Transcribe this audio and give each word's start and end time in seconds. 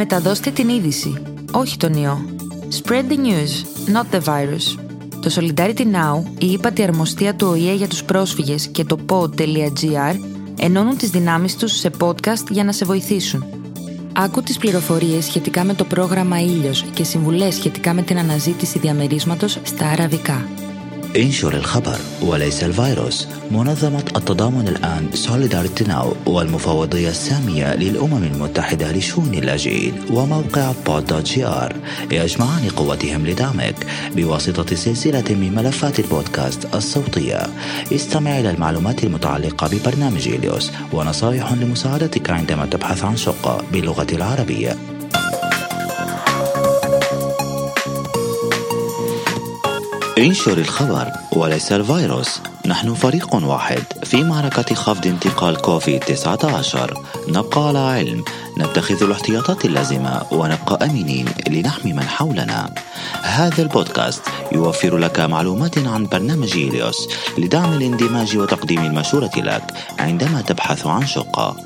Μεταδώστε 0.00 0.50
την 0.50 0.68
είδηση, 0.68 1.22
όχι 1.52 1.76
τον 1.76 1.92
ιό. 1.92 2.24
Spread 2.82 3.04
the 3.08 3.16
news, 3.16 3.64
not 3.94 4.14
the 4.14 4.20
virus. 4.24 4.78
Το 5.20 5.30
Solidarity 5.34 5.80
Now, 5.80 6.22
η 6.38 6.46
ύπατη 6.52 6.82
αρμοστία 6.82 7.34
του 7.34 7.46
ΟΗΕ 7.50 7.74
για 7.74 7.88
τους 7.88 8.04
πρόσφυγες 8.04 8.68
και 8.68 8.84
το 8.84 8.98
pod.gr 9.08 10.16
ενώνουν 10.58 10.96
τις 10.96 11.10
δυνάμεις 11.10 11.56
τους 11.56 11.72
σε 11.72 11.90
podcast 12.00 12.50
για 12.50 12.64
να 12.64 12.72
σε 12.72 12.84
βοηθήσουν. 12.84 13.44
Άκου 14.12 14.42
τις 14.42 14.58
πληροφορίες 14.58 15.24
σχετικά 15.24 15.64
με 15.64 15.74
το 15.74 15.84
πρόγραμμα 15.84 16.40
Ήλιος 16.40 16.84
και 16.94 17.04
συμβουλές 17.04 17.54
σχετικά 17.54 17.94
με 17.94 18.02
την 18.02 18.18
αναζήτηση 18.18 18.78
διαμερίσματος 18.78 19.58
στα 19.62 19.86
αραβικά. 19.86 20.48
انشر 21.18 21.56
الخبر 21.56 21.98
وليس 22.22 22.64
الفيروس. 22.64 23.28
منظمة 23.50 24.04
التضامن 24.16 24.68
الآن 24.68 25.08
سوليداريتي 25.14 25.84
ناو 25.84 26.16
والمفوضية 26.26 27.08
السامية 27.08 27.74
للأمم 27.74 28.24
المتحدة 28.24 28.92
لشؤون 28.92 29.34
اللاجئين 29.34 29.92
وموقع 30.10 30.72
بود 30.86 31.22
جي 31.24 31.46
آر 31.46 31.76
يجمعان 32.12 32.68
قوتهم 32.76 33.26
لدعمك 33.26 33.86
بواسطة 34.16 34.76
سلسلة 34.76 35.24
من 35.30 35.54
ملفات 35.54 36.00
البودكاست 36.00 36.74
الصوتية. 36.74 37.42
استمع 37.92 38.40
إلى 38.40 38.50
المعلومات 38.50 39.04
المتعلقة 39.04 39.68
ببرنامج 39.68 40.28
إليوس 40.28 40.70
ونصائح 40.92 41.52
لمساعدتك 41.52 42.30
عندما 42.30 42.66
تبحث 42.66 43.04
عن 43.04 43.16
شقة 43.16 43.64
باللغة 43.72 44.06
العربية. 44.12 44.97
انشر 50.18 50.58
الخبر 50.58 51.12
وليس 51.32 51.72
الفيروس. 51.72 52.40
نحن 52.66 52.94
فريق 52.94 53.34
واحد 53.34 53.82
في 54.04 54.24
معركة 54.24 54.74
خفض 54.74 55.06
انتقال 55.06 55.56
كوفيد 55.56 56.00
19 56.00 57.04
نبقى 57.28 57.68
على 57.68 57.78
علم. 57.78 58.24
نتخذ 58.58 59.02
الاحتياطات 59.02 59.64
اللازمة 59.64 60.22
ونبقى 60.32 60.86
أمنين 60.86 61.26
لنحمي 61.48 61.92
من 61.92 62.08
حولنا. 62.08 62.70
هذا 63.22 63.62
البودكاست 63.62 64.22
يوفر 64.52 64.96
لك 64.96 65.20
معلومات 65.20 65.78
عن 65.78 66.06
برنامج 66.06 66.52
إليوس 66.52 67.08
لدعم 67.38 67.72
الاندماج 67.72 68.36
وتقديم 68.36 68.80
المشورة 68.80 69.30
لك 69.36 69.64
عندما 69.98 70.40
تبحث 70.40 70.86
عن 70.86 71.06
شقة. 71.06 71.56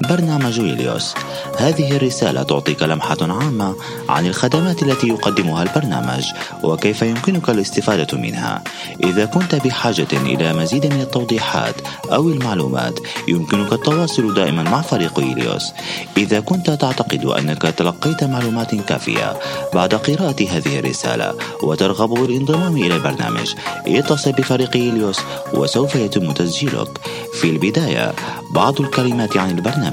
برنامج 0.00 0.58
إليوس. 0.58 1.14
هذه 1.58 1.96
الرسالة 1.96 2.42
تعطيك 2.42 2.82
لمحة 2.82 3.16
عامة 3.20 3.76
عن 4.08 4.26
الخدمات 4.26 4.82
التي 4.82 5.08
يقدمها 5.08 5.62
البرنامج 5.62 6.24
وكيف 6.62 7.02
يمكنك 7.02 7.50
الاستفادة 7.50 8.18
منها. 8.18 8.62
إذا 9.04 9.24
كنت 9.24 9.54
بحاجة 9.54 10.08
إلى 10.12 10.52
مزيد 10.52 10.86
من 10.86 11.00
التوضيحات 11.00 11.74
أو 12.12 12.28
المعلومات 12.28 12.98
يمكنك 13.28 13.72
التواصل 13.72 14.34
دائما 14.34 14.62
مع 14.62 14.80
فريق 14.82 15.18
إليوس. 15.18 15.72
إذا 16.16 16.40
كنت 16.40 16.70
تعتقد 16.70 17.24
أنك 17.24 17.62
تلقيت 17.62 18.24
معلومات 18.24 18.74
كافية 18.74 19.36
بعد 19.74 19.94
قراءة 19.94 20.46
هذه 20.50 20.78
الرسالة 20.78 21.34
وترغب 21.62 22.08
بالانضمام 22.08 22.76
إلى 22.76 22.96
البرنامج 22.96 23.54
اتصل 23.86 24.32
بفريق 24.32 24.76
إليوس 24.76 25.20
وسوف 25.54 25.96
يتم 25.96 26.32
تسجيلك. 26.32 26.98
في 27.32 27.50
البداية 27.50 28.14
بعض 28.50 28.80
الكلمات 28.80 29.36
عن 29.36 29.50
البرنامج 29.50 29.85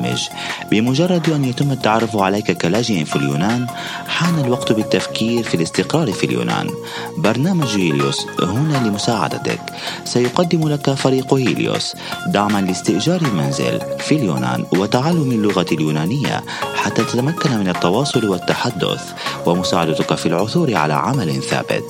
بمجرد 0.72 1.30
أن 1.30 1.46
يتم 1.46 1.72
التعرف 1.72 2.18
عليك 2.18 2.52
كلاجئ 2.52 3.06
في 3.06 3.16
اليونان 3.16 3.68
حان 4.08 4.40
الوقت 4.40 4.72
بالتفكير 4.72 5.44
في 5.44 5.56
الاستقرار 5.56 6.12
في 6.12 6.24
اليونان. 6.24 6.70
برنامج 7.18 7.68
هيليوس 7.68 8.28
هنا 8.40 8.88
لمساعدتك. 8.88 9.62
سيقدم 10.06 10.70
لك 10.70 10.94
فريق 10.94 11.34
هيليوس 11.34 11.96
دعما 12.28 12.62
لاستئجار 12.62 13.24
منزل 13.34 13.80
في 14.00 14.16
اليونان 14.16 14.66
وتعلم 14.78 15.32
اللغة 15.32 15.66
اليونانية 15.72 16.44
حتى 16.76 17.04
تتمكن 17.04 17.58
من 17.58 17.70
التواصل 17.70 18.30
والتحدث. 18.30 19.12
ومساعدتك 19.46 20.16
في 20.16 20.26
العثور 20.26 20.76
على 20.76 20.94
عمل 20.94 21.44
ثابت. 21.44 21.84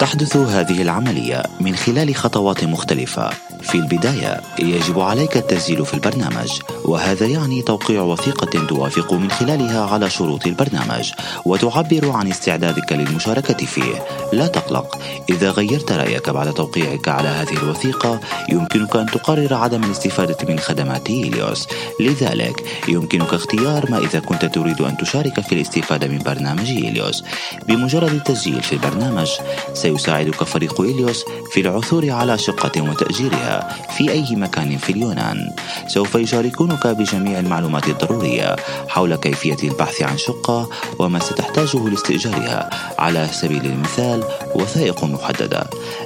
تحدث 0.00 0.36
هذه 0.36 0.82
العملية 0.82 1.42
من 1.60 1.76
خلال 1.76 2.16
خطوات 2.16 2.64
مختلفة. 2.64 3.30
في 3.62 3.74
البداية 3.74 4.40
يجب 4.58 5.00
عليك 5.00 5.36
التسجيل 5.36 5.86
في 5.86 5.94
البرنامج 5.94 6.60
وهذا 6.84 7.26
يعني 7.26 7.62
توقيع 7.62 8.02
وثيقة 8.02 8.66
توافق 8.66 9.12
من 9.12 9.30
خلالها 9.30 9.84
على 9.84 10.10
شروط 10.10 10.46
البرنامج 10.46 11.12
وتعبر 11.44 12.10
عن 12.10 12.28
استعدادك 12.28 12.92
للمشاركة 12.92 13.66
فيه. 13.66 14.04
لا 14.32 14.46
تقلق 14.46 14.98
إذا 15.30 15.50
غيرت 15.50 15.92
رأيك 15.92 16.30
بعد 16.30 16.54
توقيعك 16.54 17.08
على 17.08 17.28
هذه 17.28 17.52
الوثيقة 17.62 18.20
يمكنك 18.48 18.96
أن 18.96 19.06
تقرر 19.06 19.54
عدم 19.54 19.84
الاستفادة 19.84 20.36
من 20.48 20.58
خدمات 20.58 21.10
إليوس 21.10 21.68
لذلك 22.00 22.64
يمكنك 22.88 23.34
اختيار 23.34 23.90
ما 23.90 23.98
إذا 23.98 24.20
كنت 24.20 24.44
تريد 24.44 24.80
أن 24.80 24.96
تشارك 24.96 25.40
في 25.40 25.52
الاستفادة 25.54 26.08
من 26.08 26.18
برنامج 26.18 26.70
إليوس 26.70 27.24
بمجرد 27.68 28.12
التسجيل 28.12 28.62
في 28.62 28.72
البرنامج 28.72 29.30
سيساعدك 29.74 30.44
فريق 30.44 30.80
إليوس 30.80 31.24
في 31.50 31.60
العثور 31.60 32.10
على 32.10 32.38
شقة 32.38 32.82
وتأجيرها. 32.82 33.57
في 33.96 34.12
أي 34.12 34.36
مكان 34.36 34.76
في 34.76 34.92
اليونان. 34.92 35.50
سوف 35.86 36.14
يشاركونك 36.14 36.86
بجميع 36.86 37.38
المعلومات 37.38 37.86
الضرورية 37.88 38.56
حول 38.88 39.16
كيفية 39.16 39.68
البحث 39.68 40.02
عن 40.02 40.18
شقة 40.18 40.68
وما 40.98 41.18
ستحتاجه 41.18 41.88
لاستئجارها. 41.88 42.70
على 42.98 43.28
سبيل 43.32 43.66
المثال 43.66 44.24
وثائق 44.54 45.04
محددة 45.04 45.64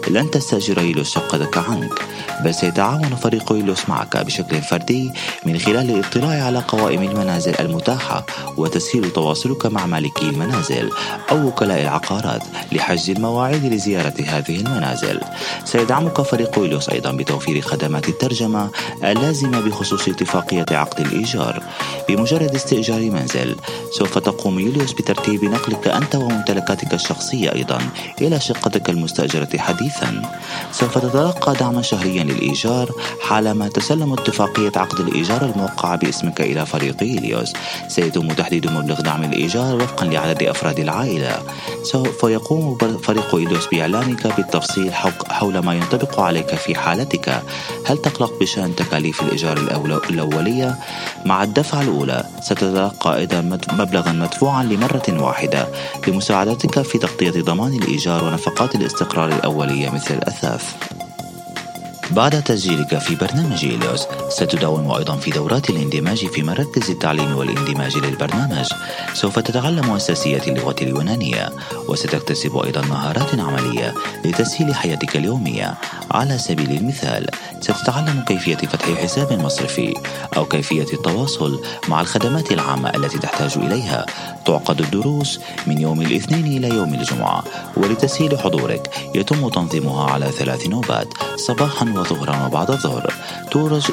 لن 0.09 0.31
تستأجر 0.31 0.81
إيلوس 0.81 1.11
شقتك 1.11 1.59
عنك 1.59 1.93
بل 2.45 2.55
سيتعاون 2.55 3.15
فريق 3.15 3.53
إيلوس 3.53 3.89
معك 3.89 4.17
بشكل 4.17 4.63
فردي 4.63 5.11
من 5.47 5.59
خلال 5.59 5.91
الاطلاع 5.91 6.45
على 6.45 6.59
قوائم 6.59 7.03
المنازل 7.03 7.55
المتاحة 7.61 8.27
وتسهيل 8.57 9.11
تواصلك 9.11 9.67
مع 9.67 9.87
مالكي 9.87 10.23
المنازل 10.29 10.91
أو 11.31 11.47
وكلاء 11.47 11.83
العقارات 11.83 12.43
لحجز 12.73 13.11
المواعيد 13.11 13.65
لزيارة 13.65 14.15
هذه 14.27 14.57
المنازل. 14.61 15.21
سيدعمك 15.65 16.23
فريق 16.23 16.59
إيلوس 16.59 16.89
أيضا 16.89 17.13
بتوفير 17.13 17.61
خدمات 17.61 18.09
الترجمة 18.09 18.71
اللازمة 19.05 19.61
بخصوص 19.61 20.09
اتفاقية 20.09 20.67
عقد 20.71 21.01
الإيجار. 21.01 21.63
بمجرد 22.09 22.55
استئجار 22.55 23.01
منزل 23.01 23.57
سوف 23.91 24.19
تقوم 24.19 24.59
يوليوس 24.59 24.93
بترتيب 24.93 25.45
نقلك 25.45 25.89
أنت 25.89 26.15
وممتلكاتك 26.15 26.95
الشخصية 26.95 27.55
أيضا 27.55 27.79
إلى 28.21 28.32
شقتك 28.39 28.91
المستأجرة 28.91 29.59
حديثا. 29.59 30.23
سوف 30.73 30.99
تتلقى 30.99 31.55
دعما 31.55 31.83
شهريا 31.83 32.25
للإيجار 32.25 32.91
حالما 33.21 33.69
تسلم 33.69 34.13
اتفاقية 34.13 34.73
عقد 34.77 35.01
الإيجار 35.01 35.45
الموقعة 35.45 35.97
باسمك 35.97 36.41
إلى 36.41 36.67
فريق 36.67 37.03
إليوس. 37.03 37.53
سيتم 37.89 38.29
تحديد 38.29 38.67
مبلغ 38.67 39.01
دعم 39.01 39.25
الإيجار 39.25 39.77
وفقا 39.77 40.07
لعدد 40.07 40.43
أفراد 40.43 40.79
العائلة. 40.79 41.39
سوف 41.83 42.23
يقوم 42.25 42.79
فريق 43.03 43.35
إليوس 43.35 43.67
بإعلانك 43.73 44.27
بالتفصيل 44.37 44.93
حول 45.31 45.59
ما 45.59 45.75
ينطبق 45.75 46.21
عليك 46.21 46.55
في 46.55 46.75
حالتك. 46.75 47.43
هل 47.87 47.99
تقلق 47.99 48.39
بشأن 48.41 48.77
تكاليف 48.77 49.23
الإيجار 49.23 49.59
الأولية؟ 50.11 50.79
مع 51.25 51.43
الدفعة 51.43 51.81
الأولى 51.81 52.25
ستتلقى 52.43 53.17
أيضا 53.17 53.41
مبلغا 53.73 54.13
مدفوعا 54.13 54.63
لمرة 54.63 55.03
واحدة. 55.09 55.69
لمساعدتك 56.09 56.83
في 56.83 56.99
تغطية 56.99 57.43
ضمان 57.43 57.73
الإيجار 57.73 58.22
ونفقات 58.23 58.75
الاستقرار 58.75 59.29
الأولية 59.29 59.91
مثل 59.91 60.15
الأثاث. 60.15 61.02
بعد 62.13 62.43
تسجيلك 62.43 62.99
في 62.99 63.15
برنامج 63.15 63.65
إليوس 63.65 64.07
ستداوم 64.29 64.91
أيضا 64.91 65.17
في 65.17 65.31
دورات 65.31 65.71
الاندماج 65.71 66.27
في 66.27 66.43
مراكز 66.43 66.91
التعليم 66.91 67.37
والاندماج 67.37 67.97
للبرنامج. 67.97 68.67
سوف 69.15 69.39
تتعلم 69.39 69.91
أساسيات 69.91 70.49
اللغة 70.49 70.77
اليونانية 70.83 71.53
وستكتسب 71.89 72.57
أيضا 72.57 72.81
مهارات 72.81 73.39
عملية 73.39 73.95
لتسهيل 74.25 74.75
حياتك 74.75 75.17
اليومية. 75.17 75.75
على 76.11 76.39
سبيل 76.39 76.71
المثال 76.71 77.27
ستتعلم 77.61 78.25
كيفية 78.29 78.57
فتح 78.57 78.95
حساب 79.03 79.33
مصرفي 79.33 79.95
أو 80.37 80.45
كيفية 80.45 80.87
التواصل 80.93 81.63
مع 81.89 82.01
الخدمات 82.01 82.53
العامة 82.53 82.91
التي 82.91 83.19
تحتاج 83.19 83.53
إليها. 83.57 84.07
تعقد 84.47 84.81
الدروس 84.81 85.41
من 85.67 85.79
يوم 85.79 86.01
الاثنين 86.01 86.47
إلى 86.47 86.77
يوم 86.77 86.95
الجمعة 86.95 87.45
ولتسهيل 87.77 88.39
حضورك 88.39 88.91
يتم 89.15 89.49
تنظيمها 89.49 90.11
على 90.11 90.31
ثلاث 90.31 90.67
نوبات 90.67 91.09
صباحا 91.37 91.85
وظهرا 92.03 92.47
وبعد 92.47 92.71
الظهر. 92.71 93.15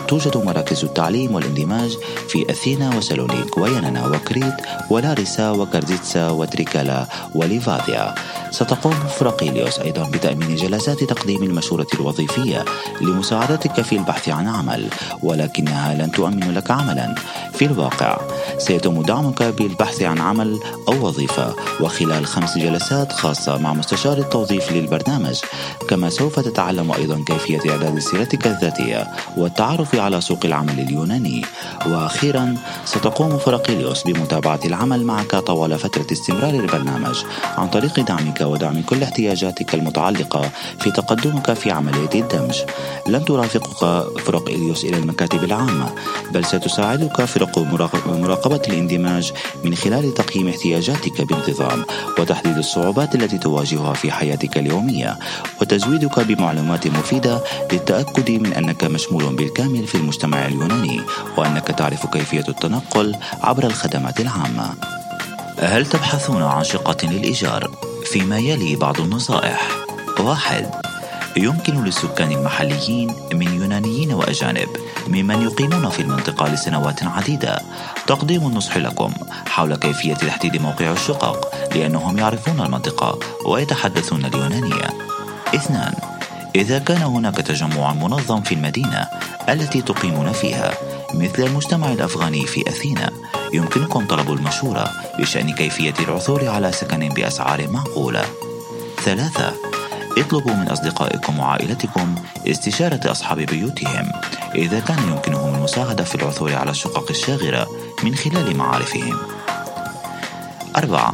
توجد 0.07 0.37
مراكز 0.37 0.83
التعليم 0.83 1.35
والاندماج 1.35 1.97
في 2.29 2.51
أثينا 2.51 2.97
وسالونيك 2.97 3.57
وينانا 3.57 4.07
وكريت 4.07 4.55
ولاريسا 4.89 5.51
وكارزيتسا 5.51 6.29
وتريكالا 6.29 7.05
وليفاذيا 7.35 8.15
ستقوم 8.51 8.95
فرقيليوس 9.19 9.79
أيضا 9.79 10.03
بتأمين 10.09 10.55
جلسات 10.55 11.03
تقديم 11.03 11.43
المشورة 11.43 11.87
الوظيفية 11.93 12.65
لمساعدتك 13.01 13.81
في 13.81 13.95
البحث 13.95 14.29
عن 14.29 14.47
عمل 14.47 14.87
ولكنها 15.23 15.93
لن 15.93 16.11
تؤمن 16.11 16.53
لك 16.53 16.71
عملا. 16.71 17.15
في 17.53 17.65
الواقع 17.65 18.17
سيتم 18.57 19.01
دعمك 19.01 19.43
بالبحث 19.43 20.01
عن 20.01 20.19
عمل 20.21 20.59
أو 20.87 21.05
وظيفة 21.07 21.55
وخلال 21.81 22.25
خمس 22.25 22.57
جلسات 22.57 23.11
خاصة 23.11 23.57
مع 23.57 23.73
مستشار 23.73 24.17
التوظيف 24.17 24.71
للبرنامج. 24.71 25.39
كما 25.89 26.09
سوف 26.09 26.39
تتعلم 26.39 26.91
أيضا 26.91 27.23
كيفية 27.27 27.71
إعداد 27.71 27.95
سيرتك 27.99 28.47
الذاتية 28.47 29.07
والتعرف 29.37 29.95
على 29.95 30.21
سوق 30.21 30.39
العمل 30.45 30.79
اليوناني. 30.79 31.41
وأخيرا 31.85 32.55
ستقوم 32.85 33.37
فرقيليوس 33.37 34.03
بمتابعة 34.03 34.59
العمل 34.65 35.03
معك 35.03 35.35
طوال 35.35 35.79
فترة 35.79 36.05
استمرار 36.11 36.53
البرنامج 36.53 37.23
عن 37.57 37.67
طريق 37.67 37.99
دعمك 37.99 38.41
ودعم 38.41 38.81
كل 38.81 39.03
احتياجاتك 39.03 39.75
المتعلقة 39.75 40.49
في 40.79 40.91
تقدمك 40.91 41.53
في 41.53 41.71
عملية 41.71 42.09
الدمج. 42.15 42.55
لن 43.07 43.25
ترافقك 43.25 44.19
فرق 44.19 44.49
إليوس 44.49 44.83
إلى 44.83 44.97
المكاتب 44.97 45.43
العامة 45.43 45.89
بل 46.31 46.45
ستساعدك 46.45 47.25
فرق 47.25 47.59
مراقبة 48.07 48.61
الاندماج 48.67 49.31
من 49.63 49.75
خلال 49.75 50.13
تقييم 50.13 50.47
احتياجاتك 50.47 51.21
بانتظام 51.21 51.85
وتحديد 52.19 52.57
الصعوبات 52.57 53.15
التي 53.15 53.37
تواجهها 53.37 53.93
في 53.93 54.11
حياتك 54.11 54.57
اليومية. 54.57 55.17
وتزويدك 55.61 56.19
بمعلومات 56.19 56.87
مفيدة 56.87 57.43
للتأكد 57.79 58.31
من 58.31 58.53
أنك 58.53 58.83
مشمول 58.83 59.35
بالكامل 59.35 59.87
في 59.87 59.95
المجتمع 59.95 60.45
اليوناني 60.45 61.01
وأنك 61.37 61.67
تعرف 61.67 62.05
كيفية 62.05 62.43
التنقل 62.49 63.15
عبر 63.43 63.63
الخدمات 63.63 64.19
العامة 64.19 64.73
هل 65.59 65.85
تبحثون 65.85 66.43
عن 66.43 66.63
شقة 66.63 67.07
للإيجار؟ 67.07 67.71
فيما 68.05 68.37
يلي 68.37 68.75
بعض 68.75 69.01
النصائح 69.01 69.67
واحد 70.19 70.71
يمكن 71.37 71.83
للسكان 71.83 72.31
المحليين 72.31 73.13
من 73.33 73.53
يونانيين 73.61 74.13
وأجانب 74.13 74.69
ممن 75.07 75.41
يقيمون 75.41 75.89
في 75.89 76.01
المنطقة 76.01 76.53
لسنوات 76.53 77.03
عديدة 77.03 77.59
تقديم 78.07 78.47
النصح 78.47 78.77
لكم 78.77 79.13
حول 79.47 79.75
كيفية 79.75 80.13
تحديد 80.13 80.61
موقع 80.61 80.91
الشقق 80.91 81.51
لأنهم 81.75 82.17
يعرفون 82.17 82.61
المنطقة 82.61 83.19
ويتحدثون 83.45 84.25
اليونانية 84.25 84.89
اثنان 85.55 86.08
إذا 86.55 86.79
كان 86.79 87.01
هناك 87.01 87.35
تجمع 87.35 87.93
منظم 87.93 88.41
في 88.41 88.55
المدينة 88.55 89.07
التي 89.49 89.81
تقيمون 89.81 90.31
فيها 90.31 90.73
مثل 91.13 91.43
المجتمع 91.43 91.91
الأفغاني 91.91 92.45
في 92.45 92.69
أثينا 92.69 93.09
يمكنكم 93.53 94.07
طلب 94.07 94.31
المشورة 94.31 94.91
بشأن 95.19 95.51
كيفية 95.51 95.93
العثور 95.99 96.47
على 96.47 96.71
سكن 96.71 97.09
بأسعار 97.09 97.67
معقولة. 97.67 98.25
ثلاثة 99.05 99.53
اطلبوا 100.17 100.53
من 100.53 100.67
أصدقائكم 100.67 101.39
وعائلتكم 101.39 102.15
استشارة 102.47 103.11
أصحاب 103.11 103.37
بيوتهم 103.37 104.11
إذا 104.55 104.79
كان 104.79 104.97
يمكنهم 105.07 105.55
المساعدة 105.55 106.03
في 106.03 106.15
العثور 106.15 106.55
على 106.55 106.71
الشقق 106.71 107.09
الشاغرة 107.09 107.67
من 108.03 108.15
خلال 108.15 108.57
معارفهم. 108.57 109.17
أربعة 110.77 111.13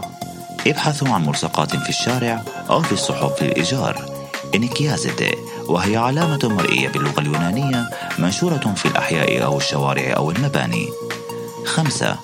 ابحثوا 0.68 1.10
عن 1.10 1.26
ملصقات 1.26 1.76
في 1.76 1.90
الشارع 1.90 2.42
أو 2.70 2.82
في 2.82 2.92
الصحف 2.92 3.44
للإيجار 3.44 4.15
إنكيازيتي 4.56 5.38
وهي 5.68 5.98
علامة 5.98 6.40
مرئية 6.44 6.90
باللغة 6.90 7.20
اليونانية 7.20 7.90
منشورة 8.20 8.74
في 8.76 8.86
الأحياء 8.86 9.44
أو 9.44 9.58
الشوارع 9.58 10.14
أو 10.18 10.32
المباني. 10.32 10.90
خمسة 11.66 12.16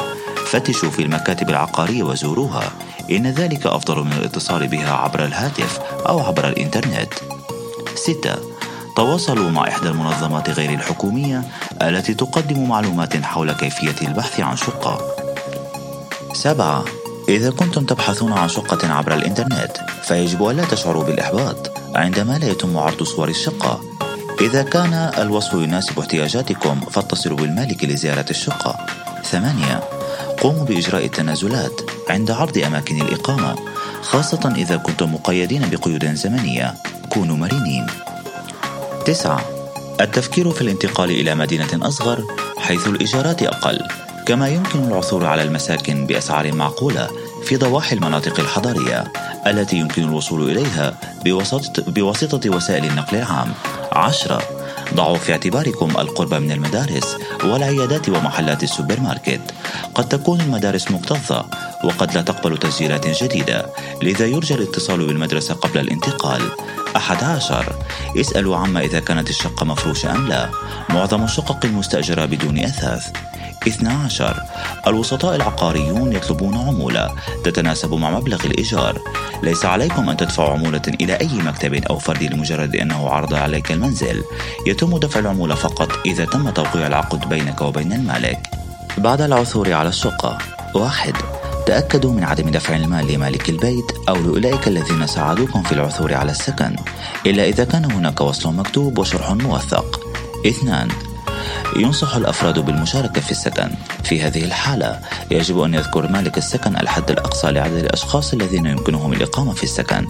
فتشوا 0.46 0.90
في 0.90 1.02
المكاتب 1.02 1.50
العقارية 1.50 2.04
وزوروها. 2.04 2.72
إن 3.12 3.28
ذلك 3.28 3.66
أفضل 3.68 4.04
من 4.04 4.14
الاتصال 4.14 4.68
بها 4.68 4.94
عبر 4.94 5.26
الهاتف 5.26 5.80
أو 5.80 6.20
عبر 6.20 6.48
الإنترنت. 6.48 7.14
ستة 7.96 8.36
تواصلوا 8.96 9.50
مع 9.50 9.68
إحدى 9.68 9.90
المنظمات 9.90 10.50
غير 10.50 10.70
الحكومية 10.70 11.44
التي 11.82 12.14
تقدم 12.14 12.70
معلومات 12.70 13.18
حول 13.18 13.52
كيفية 13.52 14.08
البحث 14.08 14.40
عن 14.40 14.58
شقة. 14.58 15.02
سبعة 16.34 16.86
إذا 17.30 17.52
كنتم 17.52 17.86
تبحثون 17.86 18.34
عن 18.34 18.50
شقة 18.50 18.94
عبر 18.94 19.14
الإنترنت 19.14 19.78
فيجب 20.04 20.48
ألا 20.48 20.66
تشعروا 20.66 21.04
بالإحباط. 21.04 21.81
عندما 21.96 22.38
لا 22.38 22.52
يتم 22.52 22.78
عرض 22.78 23.04
صور 23.04 23.30
الشقة. 23.30 23.82
إذا 24.42 24.64
كان 24.64 24.94
الوصف 25.18 25.54
يناسب 25.54 26.00
احتياجاتكم 26.00 26.80
فاتصلوا 26.80 27.38
بالمالك 27.38 27.86
لزيارة 27.86 28.26
الشقة. 28.30 28.86
ثمانية 29.24 29.80
قوموا 30.42 30.66
بإجراء 30.66 31.06
التنازلات 31.06 31.82
عند 32.10 32.32
عرض 32.32 32.58
أماكن 32.58 33.02
الإقامة 33.02 33.56
خاصة 34.02 34.54
إذا 34.56 34.78
كنتم 34.78 35.14
مقيدين 35.14 35.70
بقيود 35.70 36.14
زمنية. 36.14 36.74
كونوا 37.10 37.38
مرنين. 37.38 37.88
تسعة 39.06 39.46
التفكير 40.02 40.52
في 40.52 40.62
الانتقال 40.62 41.12
إلى 41.12 41.36
مدينة 41.36 41.88
أصغر 41.88 42.24
حيث 42.58 42.88
الإيجارات 42.88 43.44
أقل 43.44 43.80
كما 44.26 44.48
يمكن 44.50 44.80
العثور 44.84 45.26
على 45.26 45.44
المساكن 45.44 46.06
بأسعار 46.06 46.52
معقولة. 46.52 47.08
في 47.46 47.58
ضواحي 47.58 47.96
المناطق 47.96 48.40
الحضرية 48.40 49.04
التي 49.48 49.78
يمكن 49.78 50.04
الوصول 50.04 50.52
إليها 50.52 50.94
بواسطة, 51.26 51.92
بواسطة 51.92 52.50
وسائل 52.50 52.86
النقل 52.86 53.18
العام. 53.18 53.54
عشرة. 53.92 54.42
ضعوا 54.94 55.18
في 55.18 55.32
اعتباركم 55.32 55.90
القرب 55.90 56.34
من 56.34 56.52
المدارس 56.52 57.18
والعيادات 57.44 58.10
ومحلات 58.10 58.64
السوبر 58.64 59.00
ماركت. 59.00 59.42
قد 59.96 60.10
تكون 60.10 60.42
المدارس 60.42 60.92
مكتظة 60.92 61.46
وقد 61.84 62.14
لا 62.14 62.22
تقبل 62.22 62.58
تسجيلات 62.58 63.24
جديدة 63.24 63.66
لذا 64.04 64.26
يرجى 64.26 64.54
الاتصال 64.54 65.08
بالمدرسة 65.08 65.54
قبل 65.54 65.80
الانتقال. 65.80 66.42
أحد 66.96 67.24
عشر. 67.24 67.76
اسألوا 68.18 68.58
عما 68.58 68.82
إذا 68.82 69.00
كانت 69.00 69.30
الشقة 69.30 69.66
مفروشة 69.66 70.12
أم 70.16 70.28
لا. 70.28 70.50
معظم 70.90 71.24
الشقق 71.24 71.66
المستأجرة 71.66 72.26
بدون 72.26 72.60
أثاث. 72.60 73.31
12 73.68 74.44
الوسطاء 74.88 75.36
العقاريون 75.36 76.14
يطلبون 76.14 76.58
عمولة 76.58 77.10
تتناسب 77.44 77.94
مع 77.94 78.12
مبلغ 78.12 78.46
الإيجار. 78.46 79.00
ليس 79.44 79.66
عليكم 79.66 80.10
أن 80.10 80.18
تدفعوا 80.18 80.50
عمولة 80.50 80.82
إلى 81.02 81.14
أي 81.14 81.34
مكتب 81.34 81.74
أو 81.74 82.00
فرد 82.00 82.24
لمجرد 82.24 82.76
أنه 82.76 83.10
عرض 83.10 83.34
عليك 83.34 83.72
المنزل. 83.72 84.24
يتم 84.68 84.98
دفع 84.98 85.20
العمولة 85.20 85.56
فقط 85.56 85.92
إذا 86.06 86.26
تم 86.26 86.50
توقيع 86.50 86.88
العقد 86.88 87.30
بينك 87.30 87.62
وبين 87.62 87.94
المالك. 87.94 88.40
بعد 88.98 89.22
العثور 89.22 89.74
على 89.74 89.90
الشقة 89.90 90.38
واحد. 90.76 91.14
تأكدوا 91.66 92.14
من 92.14 92.24
عدم 92.24 92.50
دفع 92.50 92.76
المال 92.76 93.14
لمالك 93.14 93.50
البيت 93.50 93.92
أو 94.10 94.16
لأولئك 94.16 94.68
الذين 94.68 95.08
ساعدوكم 95.08 95.64
في 95.64 95.72
العثور 95.72 96.14
على 96.14 96.32
السكن 96.32 96.76
إلا 97.26 97.44
إذا 97.44 97.64
كان 97.64 97.92
هناك 97.92 98.22
وصل 98.22 98.56
مكتوب 98.56 98.98
وشرح 98.98 99.32
موثق. 99.32 100.00
اثنان. 100.48 100.88
ينصح 101.76 102.16
الأفراد 102.16 102.60
بالمشاركة 102.60 103.22
في 103.22 103.32
السكن. 103.32 103.70
في 104.04 104.22
هذه 104.22 104.44
الحالة 104.44 105.00
يجب 105.32 105.60
أن 105.60 105.74
يذكر 105.74 106.08
مالك 106.08 106.38
السكن 106.38 106.78
الحد 106.78 107.12
الأقصى 107.12 107.52
لعدد 107.52 107.76
الأشخاص 107.76 108.34
الذين 108.34 108.66
يمكنهم 108.66 109.14
الإقامة 109.14 109.54
في 109.54 109.64
السكن 109.64 110.08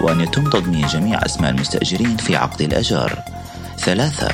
وأن 0.00 0.20
يتم 0.20 0.50
تضمين 0.50 0.86
جميع 0.86 1.18
أسماء 1.26 1.50
المستأجرين 1.50 2.16
في 2.16 2.36
عقد 2.36 2.62
الأجار 2.62 3.18
ثلاثة 3.78 4.28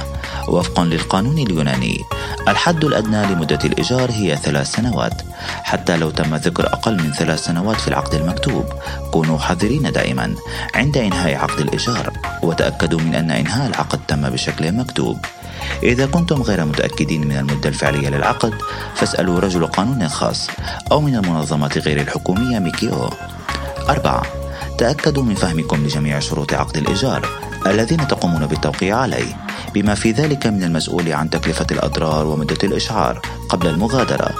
وفقا 0.48 0.84
للقانون 0.84 1.38
اليوناني 1.38 2.00
الحد 2.48 2.84
الأدنى 2.84 3.26
لمدة 3.26 3.58
الإيجار 3.64 4.10
هي 4.10 4.36
ثلاث 4.36 4.72
سنوات. 4.72 5.22
حتى 5.62 5.96
لو 5.96 6.10
تم 6.10 6.36
ذكر 6.36 6.66
أقل 6.66 7.02
من 7.02 7.12
ثلاث 7.12 7.44
سنوات 7.44 7.76
في 7.76 7.88
العقد 7.88 8.14
المكتوب 8.14 8.64
كونوا 9.12 9.38
حذرين 9.38 9.92
دائما 9.92 10.34
عند 10.74 10.96
إنهاء 10.96 11.34
عقد 11.34 11.60
الإيجار. 11.60 12.12
وتأكدوا 12.42 13.00
من 13.00 13.14
أن 13.14 13.30
إنهاء 13.30 13.66
العقد 13.66 14.00
تم 14.08 14.30
بشكل 14.30 14.72
مكتوب. 14.72 15.18
إذا 15.82 16.06
كنتم 16.06 16.42
غير 16.42 16.64
متأكدين 16.64 17.28
من 17.28 17.36
المدة 17.36 17.68
الفعلية 17.68 18.08
للعقد 18.08 18.54
فاسألوا 18.94 19.40
رجل 19.40 19.66
قانون 19.66 20.08
خاص 20.08 20.48
أو 20.92 21.00
من 21.00 21.16
المنظمات 21.16 21.78
غير 21.78 22.00
الحكومية 22.00 22.58
ميكيو. 22.58 23.10
أربعة 23.88 24.22
تأكدوا 24.78 25.22
من 25.22 25.34
فهمكم 25.34 25.84
لجميع 25.84 26.18
شروط 26.18 26.54
عقد 26.54 26.76
الإيجار 26.76 27.28
الذين 27.66 28.08
تقومون 28.08 28.46
بالتوقيع 28.46 28.96
عليه 28.96 29.36
بما 29.74 29.94
في 29.94 30.10
ذلك 30.10 30.46
من 30.46 30.62
المسؤول 30.62 31.12
عن 31.12 31.30
تكلفة 31.30 31.66
الأضرار 31.70 32.26
ومدة 32.26 32.58
الإشعار 32.64 33.20
قبل 33.48 33.66
المغادرة. 33.66 34.30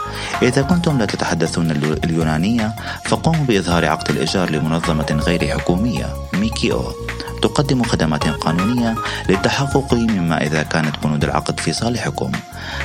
إذا 0.42 0.62
كنتم 0.62 0.98
لا 0.98 1.04
تتحدثون 1.06 1.70
اليونانية 2.04 2.74
فقوموا 3.04 3.44
بإظهار 3.44 3.86
عقد 3.86 4.10
الإيجار 4.10 4.50
لمنظمة 4.50 5.20
غير 5.26 5.58
حكومية 5.58 6.06
ميكيو. 6.34 6.92
تقدم 7.42 7.82
خدمات 7.82 8.28
قانونية 8.28 8.94
للتحقق 9.28 9.94
مما 9.94 10.42
إذا 10.46 10.62
كانت 10.62 10.96
بنود 11.02 11.24
العقد 11.24 11.60
في 11.60 11.72
صالحكم. 11.72 12.32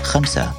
خمسة 0.03 0.51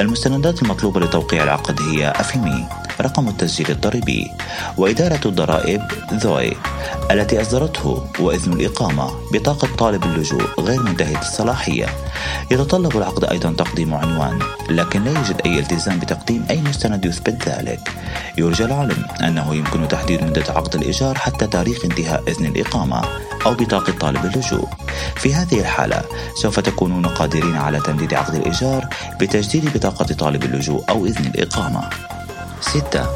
المستندات 0.00 0.62
المطلوبة 0.62 1.00
لتوقيع 1.00 1.44
العقد 1.44 1.80
هي 1.82 2.10
أفيمي 2.10 2.66
رقم 3.00 3.28
التسجيل 3.28 3.70
الضريبي. 3.70 4.30
وإدارة 4.76 5.20
الضرائب 5.26 5.82
ذوي 6.14 6.52
التي 7.10 7.42
أصدرته 7.42 8.06
وإذن 8.20 8.52
الإقامة 8.52 9.10
بطاقة 9.32 9.68
طالب 9.78 10.04
اللجوء 10.04 10.60
غير 10.60 10.82
منتهية 10.82 11.20
الصلاحية. 11.20 11.86
يتطلب 12.50 12.96
العقد 12.96 13.24
أيضا 13.24 13.52
تقديم 13.52 13.94
عنوان 13.94 14.38
لكن 14.70 15.04
لا 15.04 15.10
يوجد 15.10 15.40
أي 15.46 15.58
التزام 15.58 15.98
بتقديم 15.98 16.46
أي 16.50 16.60
مستند 16.60 17.04
يثبت 17.04 17.48
ذلك. 17.48 17.90
يرجى 18.38 18.64
العلم 18.64 19.04
أنه 19.20 19.54
يمكن 19.54 19.88
تحديد 19.88 20.24
مدة 20.24 20.44
عقد 20.48 20.74
الإيجار 20.74 21.18
حتى 21.18 21.46
تاريخ 21.46 21.84
انتهاء 21.84 22.22
إذن 22.28 22.46
الإقامة 22.46 23.02
أو 23.46 23.54
بطاقة 23.54 23.92
طالب 23.92 24.24
اللجوء. 24.24 24.68
في 25.16 25.34
هذه 25.34 25.60
الحالة 25.60 26.02
سوف 26.34 26.60
تكونون 26.60 27.06
قادرين 27.06 27.56
على 27.56 27.80
تمديد 27.80 28.14
عقد 28.14 28.34
الإيجار 28.34 28.88
بتجديد 29.20 29.76
بطاقة 29.76 30.04
طالب 30.04 30.44
اللجوء 30.44 30.84
أو 30.88 31.06
إذن 31.06 31.26
الإقامة. 31.34 31.90
6. 32.60 33.06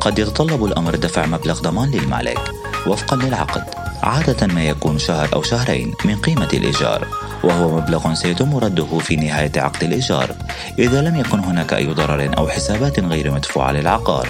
قد 0.00 0.18
يتطلب 0.18 0.64
الأمر 0.64 0.94
دفع 0.94 1.26
مبلغ 1.26 1.60
ضمان 1.60 1.90
للمالك 1.90 2.38
وفقا 2.86 3.16
للعقد 3.16 3.64
عادة 4.02 4.46
ما 4.46 4.64
يكون 4.64 4.98
شهر 4.98 5.28
أو 5.34 5.42
شهرين 5.42 5.94
من 6.04 6.16
قيمة 6.16 6.48
الإيجار 6.52 7.06
وهو 7.44 7.76
مبلغ 7.76 8.14
سيتم 8.14 8.56
رده 8.56 8.98
في 8.98 9.16
نهاية 9.16 9.52
عقد 9.56 9.84
الإيجار 9.84 10.34
إذا 10.78 11.02
لم 11.02 11.16
يكن 11.16 11.38
هناك 11.38 11.72
أي 11.72 11.86
ضرر 11.86 12.30
أو 12.38 12.48
حسابات 12.48 13.00
غير 13.00 13.30
مدفوعة 13.30 13.72
للعقار 13.72 14.28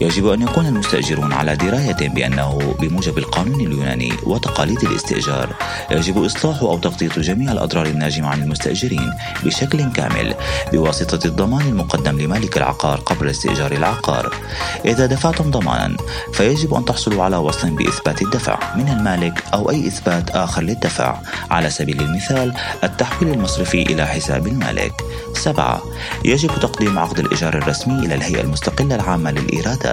يجب 0.00 0.26
أن 0.28 0.42
يكون 0.42 0.66
المستأجرون 0.66 1.32
على 1.32 1.56
دراية 1.56 2.08
بأنه 2.08 2.74
بموجب 2.80 3.18
القانون 3.18 3.60
اليوناني 3.60 4.12
وتقاليد 4.22 4.82
الاستئجار. 4.82 5.56
يجب 5.90 6.24
إصلاح 6.24 6.62
أو 6.62 6.78
تغطية 6.78 7.08
جميع 7.08 7.52
الأضرار 7.52 7.86
الناجمة 7.86 8.28
عن 8.28 8.42
المستأجرين 8.42 9.12
بشكل 9.44 9.92
كامل 9.92 10.34
بواسطة 10.72 11.26
الضمان 11.26 11.66
المقدم 11.66 12.20
لمالك 12.20 12.56
العقار 12.56 13.00
قبل 13.00 13.28
استئجار 13.28 13.72
العقار. 13.72 14.34
إذا 14.84 15.06
دفعتم 15.06 15.50
ضمانا 15.50 15.96
فيجب 16.32 16.74
أن 16.74 16.84
تحصلوا 16.84 17.24
على 17.24 17.36
وصل 17.36 17.70
بإثبات 17.70 18.22
الدفع 18.22 18.76
من 18.76 18.88
المالك 18.88 19.44
أو 19.54 19.70
أي 19.70 19.86
إثبات 19.86 20.30
آخر 20.30 20.62
للدفع. 20.62 21.20
على 21.50 21.70
سبيل 21.70 22.00
المثال 22.00 22.54
التحويل 22.84 23.34
المصرفي 23.34 23.82
إلى 23.82 24.06
حساب 24.06 24.46
المالك. 24.46 24.92
سبعة 25.34 25.82
يجب 26.24 26.50
تقديم 26.60 26.98
عقد 26.98 27.18
الإيجار 27.18 27.58
الرسمي 27.58 28.06
إلى 28.06 28.14
الهيئة 28.14 28.40
المستقلة 28.40 28.94
العامة 28.94 29.30
للإيرادات. 29.30 29.87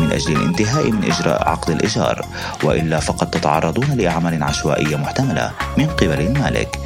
من 0.00 0.12
أجل 0.12 0.36
الانتهاء 0.36 0.90
من 0.90 1.04
إجراء 1.04 1.48
عقد 1.48 1.70
الإيجار 1.70 2.26
وإلا 2.62 3.00
فقد 3.00 3.30
تتعرضون 3.30 3.90
لأعمال 3.96 4.42
عشوائية 4.42 4.96
محتملة 4.96 5.52
من 5.78 5.86
قبل 5.86 6.20
المالك. 6.20 6.78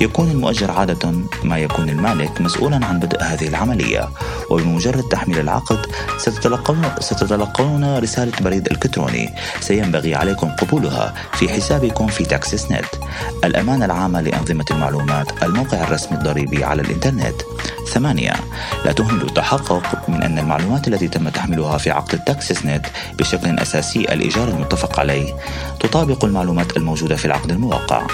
يكون 0.00 0.30
المؤجر 0.30 0.70
عادة 0.70 1.12
ما 1.44 1.58
يكون 1.58 1.88
المالك 1.88 2.40
مسؤولا 2.40 2.86
عن 2.86 2.98
بدء 2.98 3.22
هذه 3.22 3.48
العملية 3.48 4.08
وبمجرد 4.50 5.02
تحميل 5.02 5.38
العقد 5.38 5.86
ستتلقون, 6.18 6.90
ستتلقون 7.00 7.98
رسالة 7.98 8.32
بريد 8.40 8.68
إلكتروني. 8.70 9.34
سينبغي 9.60 10.14
عليكم 10.14 10.48
قبولها 10.48 11.14
في 11.32 11.48
حسابكم 11.48 12.06
في 12.06 12.24
TAXISnet. 12.24 12.86
الأمانة 13.44 13.84
العامة 13.84 14.20
لأنظمة 14.20 14.64
المعلومات 14.70 15.42
الموقع 15.42 15.82
الرسمي 15.82 16.18
الضريبي 16.18 16.64
على 16.64 16.82
الإنترنت. 16.82 17.42
ثمانية. 17.88 18.32
لا 18.84 18.92
تهملوا 18.92 19.28
التحقق 19.28 20.08
من 20.08 20.22
أن 20.22 20.38
المعلومات 20.38 20.88
التي 20.88 21.08
تم 21.08 21.28
تحميلها 21.28 21.78
في 21.78 21.90
عقد 21.90 22.14
ال 22.14 22.66
TAXISnet 22.66 22.86
بشكل 23.18 23.58
أساسي 23.58 24.00
الإيجار 24.00 24.48
المتفق 24.48 25.00
عليه. 25.00 25.34
تطابق 25.80 26.24
المعلومات 26.24 26.76
الموجودة 26.76 27.16
في 27.16 27.24
العقد 27.24 27.50
الموقع. 27.50 28.06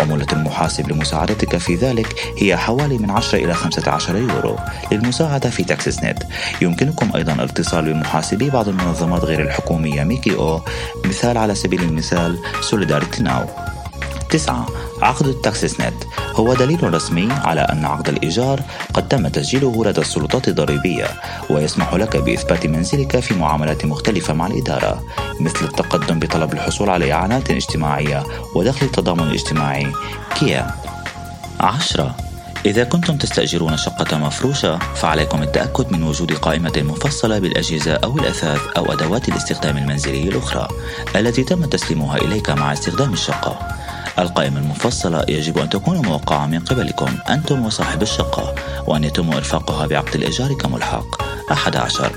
عمولة 0.00 0.26
المحاسب 0.32 0.92
لمساعدتك 0.92 1.56
في 1.56 1.74
ذلك 1.74 2.34
هي 2.38 2.56
حوالي 2.56 2.98
من 2.98 3.10
10 3.10 3.38
إلى 3.38 3.54
15 3.54 4.16
يورو 4.16 4.56
للمساعدة 4.92 5.50
في 5.50 5.64
TAXISnet 5.64 6.22
يمكنكم 6.62 7.10
أيضا 7.16 7.32
الاتصال 7.32 7.92
بمحاسبي 7.92 8.50
بعض 8.50 8.68
المنظمات 8.68 9.24
غير 9.24 9.42
الحكومية 9.42 10.04
MKO. 10.04 10.60
مثال 11.04 11.38
على 11.38 11.54
سبيل 11.54 11.82
المثال 11.82 12.38
Solidarity 12.60 13.22
Now 13.22 13.44
تسعة. 14.30 14.66
عقد 15.02 15.26
ال 15.26 15.80
TAXISnet 15.80 16.04
هو 16.34 16.54
دليل 16.54 16.94
رسمي 16.94 17.28
على 17.32 17.60
أن 17.60 17.84
عقد 17.84 18.08
الإيجار 18.08 18.60
قد 18.94 19.08
تم 19.08 19.28
تسجيله 19.28 19.84
لدى 19.84 20.00
السلطات 20.00 20.48
الضريبية 20.48 21.06
ويسمح 21.50 21.94
لك 21.94 22.16
بإثبات 22.16 22.66
منزلك 22.66 23.20
في 23.20 23.34
معاملات 23.34 23.84
مختلفة 23.84 24.34
مع 24.34 24.46
الإدارة 24.46 25.02
مثل 25.40 25.64
التقدم 25.64 26.18
بطلب 26.18 26.52
الحصول 26.52 26.90
على 26.90 27.12
إعانات 27.12 27.50
اجتماعية 27.50 28.24
ودخل 28.54 28.86
التضامن 28.86 29.22
الاجتماعي 29.22 29.92
كيا 30.34 30.70
عشرة. 31.60 32.16
إذا 32.66 32.84
كنتم 32.84 33.16
تستأجرون 33.16 33.76
شقة 33.76 34.18
مفروشة 34.18 34.78
فعليكم 34.78 35.42
التأكد 35.42 35.92
من 35.92 36.02
وجود 36.02 36.32
قائمة 36.32 36.72
مفصلة 36.76 37.38
بالأجهزة 37.38 37.92
أو 37.94 38.18
الأثاث 38.18 38.60
أو 38.76 38.92
أدوات 38.92 39.28
الاستخدام 39.28 39.76
المنزلي 39.76 40.28
الأخرى 40.28 40.68
التي 41.16 41.44
تم 41.44 41.64
تسليمها 41.64 42.16
إليك 42.16 42.50
مع 42.50 42.72
استخدام 42.72 43.12
الشقة. 43.12 43.81
القائمة 44.18 44.60
المفصلة 44.60 45.24
يجب 45.28 45.58
أن 45.58 45.68
تكون 45.68 45.96
موقعة 45.96 46.46
من 46.46 46.58
قبلكم 46.58 47.16
أنتم 47.30 47.66
وصاحب 47.66 48.02
الشقة 48.02 48.54
وأن 48.86 49.04
يتم 49.04 49.32
إرفاقها 49.32 49.86
بعقد 49.86 50.14
الإيجار 50.14 50.54
كملحق 50.54 51.22
11 51.52 52.12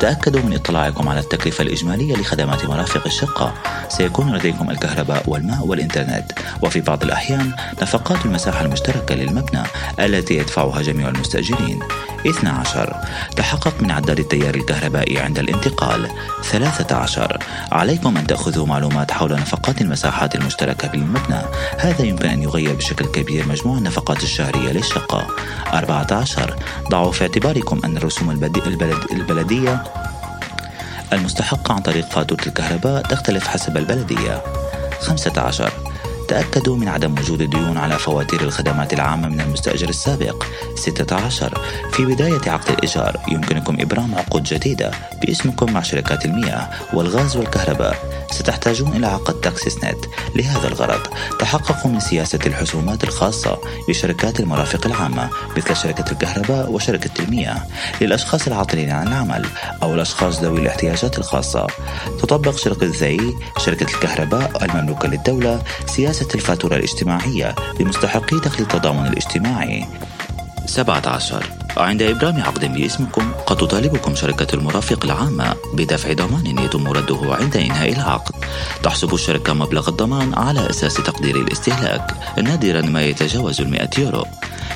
تأكدوا 0.00 0.40
من 0.42 0.54
إطلاعكم 0.54 1.08
على 1.08 1.20
التكلفة 1.20 1.62
الإجمالية 1.62 2.14
لخدمات 2.14 2.64
مرافق 2.64 3.06
الشقة. 3.06 3.54
سيكون 3.88 4.36
لديكم 4.36 4.70
الكهرباء 4.70 5.22
والماء 5.26 5.66
والإنترنت. 5.66 6.32
وفي 6.62 6.80
بعض 6.80 7.02
الأحيان 7.02 7.52
نفقات 7.82 8.26
المساحة 8.26 8.64
المشتركة 8.64 9.14
للمبنى 9.14 9.62
التي 10.00 10.34
يدفعها 10.34 10.82
جميع 10.82 11.08
المستأجرين. 11.08 11.80
12 12.26 12.96
تحقق 13.36 13.74
من 13.80 13.90
عداد 13.90 14.18
التيار 14.18 14.54
الكهربائي 14.54 15.18
عند 15.18 15.38
الانتقال 15.38 16.10
13 16.42 17.38
عليكم 17.72 18.16
أن 18.16 18.26
تأخذوا 18.26 18.66
معلومات 18.66 19.10
حول 19.10 19.32
نفقات 19.32 19.80
المساحات 19.80 20.34
المشتركة 20.34 20.88
بالمبنى. 20.88 21.42
هذا 21.78 22.04
يمكن 22.04 22.28
أن 22.28 22.42
يغير 22.42 22.74
بشكل 22.74 23.06
كبير 23.06 23.48
مجموع 23.48 23.78
النفقات 23.78 24.22
الشهرية 24.22 24.72
للشقة. 24.72 25.26
14 25.72 26.56
ضعوا 26.90 27.12
في 27.12 27.22
اعتباركم 27.22 27.80
أن 27.84 27.96
الرسوم 27.96 28.30
البلد 28.30 28.56
البلدية 29.12 29.82
المستحقة 31.12 31.74
عن 31.74 31.80
طريق 31.80 32.10
فاتورة 32.10 32.42
الكهرباء 32.46 33.02
تختلف 33.02 33.48
حسب 33.48 33.76
البلدية. 33.76 34.42
15 35.00 35.72
تأكدوا 36.28 36.76
من 36.76 36.88
عدم 36.88 37.12
وجود 37.12 37.42
ديون 37.42 37.78
على 37.78 37.98
فواتير 37.98 38.40
الخدمات 38.40 38.92
العامة 38.92 39.28
من 39.28 39.40
المستأجر 39.40 39.88
السابق. 39.88 40.44
16 40.74 41.58
في 41.92 42.04
بداية 42.04 42.50
عقد 42.50 42.70
الإيجار 42.70 43.20
يمكنكم 43.28 43.76
إبرام 43.80 44.14
عقود 44.14 44.42
جديدة 44.42 44.90
باسمكم 45.22 45.72
مع 45.72 45.82
شركات 45.82 46.24
المياه 46.24 46.70
والغاز 46.92 47.36
والكهرباء. 47.36 48.24
ستحتاجون 48.30 48.96
إلى 48.96 49.06
عقد 49.06 49.34
تاكسيس 49.40 49.84
نت. 49.84 50.04
لهذا 50.36 50.68
الغرض 50.68 51.00
تحققوا 51.40 51.90
من 51.90 52.00
سياسة 52.00 52.38
الحسومات 52.46 53.04
الخاصة 53.04 53.58
لشركات 53.88 54.40
المرافق 54.40 54.86
العامة 54.86 55.30
مثل 55.56 55.76
شركة 55.76 56.12
الكهرباء 56.12 56.70
وشركة 56.72 57.10
المياه 57.22 57.62
للأشخاص 58.00 58.46
العاطلين 58.46 58.90
عن 58.90 59.08
العمل 59.08 59.46
أو 59.82 59.94
الأشخاص 59.94 60.40
ذوي 60.40 60.60
الاحتياجات 60.60 61.18
الخاصة. 61.18 61.66
تطبق 62.18 62.56
شركة 62.56 62.86
ذي 62.86 63.36
شركة 63.58 63.94
الكهرباء 63.94 64.64
المملوكة 64.64 65.08
للدولة 65.08 65.62
سياسة 65.86 66.13
الفاتورة 66.22 66.76
الاجتماعية 66.76 67.54
لمستحقي 67.80 68.40
دخل 68.40 68.62
التضامن 68.62 69.06
الاجتماعي. 69.06 69.86
17 70.66 71.46
عند 71.76 72.02
إبرام 72.02 72.40
عقد 72.40 72.74
باسمكم 72.74 73.32
قد 73.46 73.56
تطالبكم 73.56 74.14
شركة 74.14 74.54
المرافق 74.54 75.04
العامة 75.04 75.54
بدفع 75.74 76.12
ضمان 76.12 76.58
يتم 76.58 76.88
رده 76.88 77.18
عند 77.24 77.56
إنهاء 77.56 77.92
العقد. 77.92 78.34
تحسب 78.82 79.14
الشركة 79.14 79.52
مبلغ 79.52 79.88
الضمان 79.88 80.34
على 80.34 80.70
أساس 80.70 80.94
تقدير 80.94 81.36
الاستهلاك. 81.36 82.14
نادرا 82.42 82.80
ما 82.80 83.02
يتجاوز 83.02 83.60
المئة 83.60 83.90
يورو. 83.98 84.24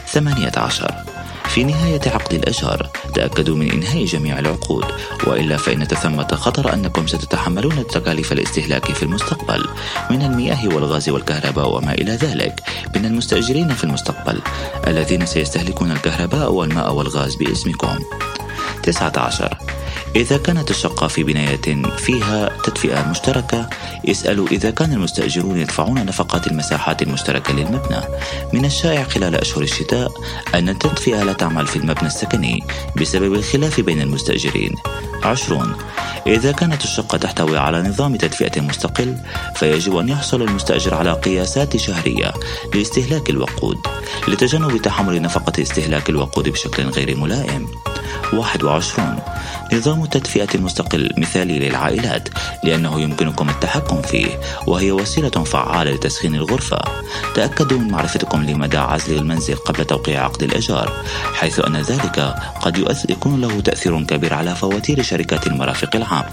18 0.07 1.08
في 1.49 1.65
نهاية 1.65 2.01
عقد 2.07 2.35
الإيجار 2.35 2.91
تأكدوا 3.15 3.57
من 3.57 3.71
إنهاء 3.71 4.05
جميع 4.05 4.39
العقود. 4.39 4.85
وإلا 5.27 5.57
فإن 5.57 5.85
ثمة 5.85 6.29
خطر 6.35 6.75
أنكم 6.75 7.07
ستتحملون 7.07 7.87
تكاليف 7.87 8.33
الاستهلاك 8.33 8.85
في 8.85 9.03
المستقبل. 9.03 9.65
من 10.11 10.23
المياه 10.23 10.69
والغاز 10.69 11.09
والكهرباء 11.09 11.69
وما 11.77 11.93
إلى 11.93 12.13
ذلك. 12.13 12.61
من 12.97 13.05
المستأجرين 13.05 13.75
في 13.75 13.85
المستقبل. 13.85 14.41
الذين 14.87 15.27
سيستهلكون 15.27 15.91
الكهرباء 15.93 16.53
والماء 16.53 16.95
والغاز 16.95 17.35
باسمكم. 17.35 17.99
19 18.83 19.78
إذا 20.17 20.37
كانت 20.37 20.71
الشقة 20.71 21.09
في 21.09 21.23
بناية 21.23 21.83
فيها 21.97 22.51
تدفئة 22.65 23.11
مشتركة 23.11 23.69
اسألوا 24.09 24.47
إذا 24.49 24.71
كان 24.71 24.93
المستأجرون 24.93 25.61
يدفعون 25.61 26.07
نفقات 26.07 26.47
المساحات 26.47 27.03
المشتركة 27.03 27.53
للمبنى. 27.53 28.01
من 28.53 28.65
الشائع 28.65 29.05
خلال 29.05 29.35
أشهر 29.35 29.63
الشتاء 29.63 30.13
أن 30.55 30.69
التدفئة 30.69 31.23
لا 31.23 31.33
تعمل 31.33 31.67
في 31.67 31.77
المبنى 31.77 32.07
السكني 32.07 32.65
بسبب 33.01 33.35
الخلاف 33.35 33.81
بين 33.81 34.01
المستأجرين. 34.01 34.75
عشرون 35.25 35.77
إذا 36.27 36.53
كانت 36.53 36.85
الشقة 36.85 37.19
تحتوي 37.19 37.59
على 37.59 37.83
نظام 37.83 38.17
تدفئة 38.17 38.61
مستقل 38.61 39.17
فيجب 39.55 39.97
أن 39.97 40.09
يحصل 40.09 40.43
المستأجر 40.43 40.95
على 40.95 41.13
قياسات 41.13 41.77
شهرية 41.77 42.33
لاستهلاك 42.75 43.31
الوقود 43.31 43.79
لتجنب 44.29 44.83
تحمل 44.83 45.23
نفقة 45.23 45.63
استهلاك 45.63 46.11
الوقود 46.11 46.49
بشكل 46.49 46.83
غير 46.83 47.17
ملائم. 47.17 47.67
21 48.33 49.19
نظام 49.73 50.03
التدفئة 50.03 50.49
المستقل 50.55 51.11
مثالي 51.17 51.59
للعائلات 51.59 52.29
لأنه 52.65 53.01
يمكنكم 53.01 53.51
التحكم 53.51 54.03
فيه 54.03 54.41
وهي 54.67 54.93
وسيلة 54.93 55.31
فعالة 55.31 55.91
لتسخين 55.91 56.35
الغرفة. 56.35 56.79
تأكدوا 57.35 57.79
من 57.79 57.91
معرفتكم 57.91 58.43
لمدى 58.43 58.79
عزل 58.79 59.17
المنزل 59.17 59.55
قبل 59.55 59.85
توقيع 59.85 60.25
عقد 60.25 60.43
الإيجار 60.43 60.93
حيث 61.35 61.61
أن 61.61 61.77
ذلك 61.77 62.35
قد 62.61 62.79
يكون 63.09 63.41
له 63.41 63.61
تأثير 63.61 64.05
كبير 64.05 64.35
على 64.35 64.55
فواتير 64.55 65.03
شركات 65.03 65.47
المرافق 65.47 65.97
العامة 65.97 66.31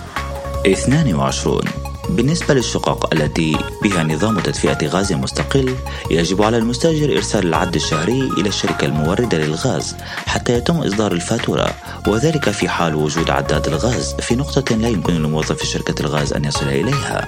22 0.66 1.85
بالنسبة 2.10 2.54
للشقق 2.54 3.14
التي 3.14 3.58
بها 3.84 4.04
نظام 4.04 4.40
تدفئة 4.40 4.88
غاز 4.88 5.14
مستقل 5.14 5.76
يجب 6.12 6.42
على 6.42 6.58
المستأجر 6.58 7.16
إرسال 7.16 7.48
العد 7.48 7.76
الشهري 7.76 8.22
إلى 8.38 8.50
الشركة 8.50 8.86
الموردة 8.86 9.38
للغاز 9.38 9.96
حتى 10.28 10.54
يتم 10.54 10.78
إصدار 10.78 11.12
الفاتورة 11.12 11.70
وذلك 12.08 12.50
في 12.50 12.70
حال 12.70 12.96
وجود 12.96 13.30
عداد 13.30 13.68
الغاز 13.68 14.16
في 14.20 14.36
نقطة 14.36 14.76
لا 14.76 14.90
يمكن 14.90 15.14
لموظف 15.14 15.64
شركة 15.64 16.02
الغاز 16.02 16.34
أن 16.34 16.46
يصل 16.46 16.68
إليها. 16.68 17.28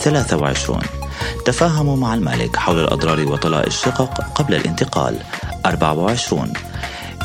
23 0.00 0.80
تفاهموا 1.44 1.96
مع 1.96 2.14
المالك 2.14 2.56
حول 2.56 2.78
الأضرار 2.80 3.20
وطلاء 3.32 3.66
الشقق 3.66 4.20
قبل 4.34 4.54
الانتقال. 4.54 5.16
24 5.66 6.52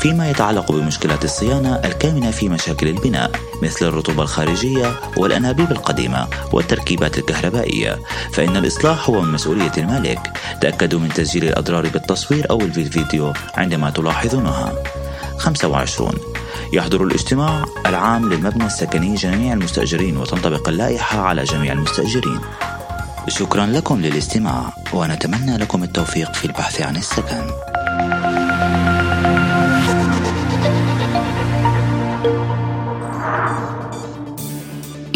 فيما 0.00 0.30
يتعلق 0.30 0.72
بمشكلات 0.72 1.24
الصيانة 1.24 1.74
الكامنة 1.74 2.30
في 2.30 2.48
مشاكل 2.48 2.88
البناء 2.88 3.30
مثل 3.62 3.86
الرطوبة 3.86 4.22
الخارجية 4.22 4.92
والأنابيب 5.16 5.70
القديمة 5.70 6.28
والتركيبات 6.52 7.18
الكهربائية. 7.18 7.98
فإن 8.32 8.56
الإصلاح 8.56 9.10
هو 9.10 9.20
من 9.20 9.32
مسؤولية 9.32 9.72
المالك. 9.78 10.32
تأكدوا 10.60 11.00
من 11.00 11.08
تسجيل 11.08 11.44
الأضرار 11.44 11.88
بالتصوير 11.88 12.50
أو 12.50 12.58
بالفيديو 12.58 13.32
عندما 13.54 13.90
تلاحظونها. 13.90 14.72
25 15.38 16.12
يحضر 16.72 17.04
الاجتماع 17.04 17.64
العام 17.86 18.32
للمبنى 18.32 18.66
السكني 18.66 19.14
جميع 19.14 19.52
المستأجرين 19.52 20.16
وتنطبق 20.16 20.68
اللائحة 20.68 21.20
على 21.20 21.44
جميع 21.44 21.72
المستأجرين. 21.72 22.40
شكرا 23.28 23.66
لكم 23.66 24.00
للاستماع 24.00 24.72
ونتمنى 24.92 25.56
لكم 25.56 25.82
التوفيق 25.82 26.34
في 26.34 26.44
البحث 26.44 26.82
عن 26.82 26.96
السكن. 26.96 27.75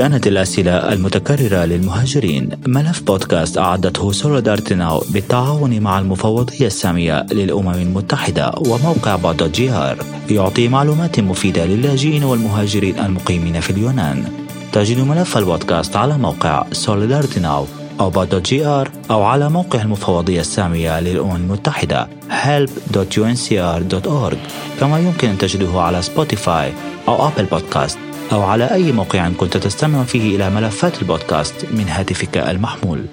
كانت 0.00 0.26
الأسئلة 0.26 0.92
المتكررة 0.92 1.64
للمهاجرين. 1.64 2.50
ملف 2.66 3.02
بودكاست 3.02 3.58
أعدته 3.58 4.12
سوليدارتي 4.12 4.74
ناو 4.74 5.02
بالتعاون 5.10 5.80
مع 5.80 5.98
المفوضية 5.98 6.66
السامية 6.66 7.26
للأمم 7.32 7.74
المتحدة 7.74 8.52
وموقع 8.58 9.16
بعض 9.16 9.42
جي 9.42 9.70
آر 9.70 9.98
يعطي 10.30 10.68
معلومات 10.68 11.20
مفيدة 11.20 11.66
للاجئين 11.66 12.24
والمهاجرين 12.24 12.98
المقيمين 12.98 13.60
في 13.60 13.70
اليونان. 13.70 14.24
تجد 14.72 14.98
ملف 14.98 15.38
البودكاست 15.38 15.96
على 15.96 16.18
موقع 16.18 16.64
Solidarity 16.72 17.40
Now 17.40 17.66
أو 18.00 18.10
بعض 18.10 18.34
جي 18.34 18.66
آر 18.66 18.90
أو 19.10 19.22
على 19.22 19.50
موقع 19.50 19.82
المفوضية 19.82 20.40
السامية 20.40 21.00
للأمم 21.00 21.36
المتحدة 21.36 22.08
help.unhcr.org 22.30 24.36
كما 24.80 24.98
يمكن 24.98 25.28
أن 25.28 25.38
تجده 25.38 25.80
على 25.80 26.02
Spotify 26.02 26.72
أو 27.08 27.28
Apple 27.28 27.44
Podcasts 27.44 27.98
أو 28.32 28.42
على 28.42 28.64
أي 28.64 28.92
موقع 28.92 29.28
كنت 29.28 29.56
تستمع 29.56 30.04
فيه 30.04 30.36
إلى 30.36 30.50
ملفات 30.50 31.02
البودكاست 31.02 31.66
من 31.70 31.88
هاتفك 31.88 32.38
المحمول. 32.38 33.06